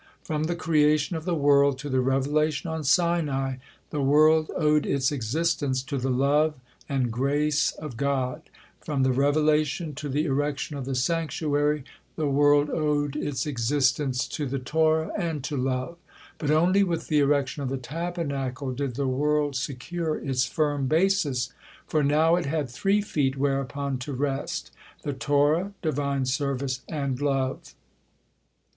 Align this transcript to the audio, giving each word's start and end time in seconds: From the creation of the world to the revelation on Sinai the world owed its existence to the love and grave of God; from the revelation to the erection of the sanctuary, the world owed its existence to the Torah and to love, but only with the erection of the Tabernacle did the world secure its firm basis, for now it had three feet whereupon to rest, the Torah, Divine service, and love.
From 0.23 0.45
the 0.45 0.55
creation 0.55 1.15
of 1.15 1.25
the 1.25 1.35
world 1.35 1.77
to 1.77 1.87
the 1.87 1.99
revelation 2.01 2.67
on 2.71 2.83
Sinai 2.83 3.57
the 3.91 4.01
world 4.01 4.49
owed 4.57 4.83
its 4.87 5.11
existence 5.11 5.83
to 5.83 5.99
the 5.99 6.09
love 6.09 6.55
and 6.89 7.11
grave 7.11 7.71
of 7.77 7.97
God; 7.97 8.41
from 8.79 9.03
the 9.03 9.11
revelation 9.11 9.93
to 9.93 10.09
the 10.09 10.25
erection 10.25 10.75
of 10.75 10.85
the 10.85 10.95
sanctuary, 10.95 11.83
the 12.15 12.25
world 12.27 12.71
owed 12.71 13.15
its 13.15 13.45
existence 13.45 14.27
to 14.29 14.47
the 14.47 14.57
Torah 14.57 15.11
and 15.15 15.43
to 15.43 15.55
love, 15.55 15.99
but 16.39 16.49
only 16.49 16.83
with 16.83 17.07
the 17.07 17.19
erection 17.19 17.61
of 17.61 17.69
the 17.69 17.77
Tabernacle 17.77 18.73
did 18.73 18.95
the 18.95 19.07
world 19.07 19.55
secure 19.55 20.17
its 20.17 20.45
firm 20.47 20.87
basis, 20.87 21.53
for 21.85 22.03
now 22.03 22.35
it 22.35 22.47
had 22.47 22.71
three 22.71 23.01
feet 23.03 23.37
whereupon 23.37 23.99
to 23.99 24.13
rest, 24.13 24.71
the 25.03 25.13
Torah, 25.13 25.73
Divine 25.83 26.25
service, 26.25 26.81
and 26.89 27.21
love. 27.21 27.75